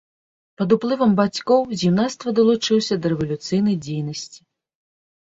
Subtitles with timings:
[0.61, 4.41] Пад уплывам бацькоў з юнацтва далучыўся да рэвалюцыйнай дзейнасці.